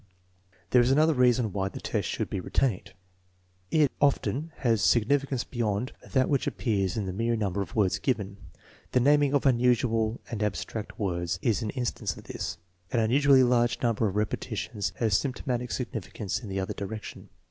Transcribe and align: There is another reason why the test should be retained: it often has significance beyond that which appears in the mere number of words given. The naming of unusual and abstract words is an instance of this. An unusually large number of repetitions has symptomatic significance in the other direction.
There 0.71 0.81
is 0.81 0.89
another 0.89 1.13
reason 1.13 1.53
why 1.53 1.69
the 1.69 1.79
test 1.79 2.07
should 2.09 2.27
be 2.27 2.39
retained: 2.39 2.93
it 3.69 3.91
often 4.01 4.51
has 4.55 4.81
significance 4.83 5.43
beyond 5.43 5.91
that 6.13 6.27
which 6.27 6.47
appears 6.47 6.97
in 6.97 7.05
the 7.05 7.13
mere 7.13 7.35
number 7.35 7.61
of 7.61 7.75
words 7.75 7.99
given. 7.99 8.37
The 8.93 8.99
naming 8.99 9.35
of 9.35 9.45
unusual 9.45 10.19
and 10.31 10.41
abstract 10.41 10.97
words 10.97 11.37
is 11.43 11.61
an 11.61 11.69
instance 11.69 12.17
of 12.17 12.23
this. 12.23 12.57
An 12.91 12.99
unusually 12.99 13.43
large 13.43 13.79
number 13.83 14.07
of 14.07 14.15
repetitions 14.15 14.91
has 14.95 15.15
symptomatic 15.15 15.69
significance 15.69 16.39
in 16.39 16.49
the 16.49 16.59
other 16.59 16.73
direction. 16.73 17.29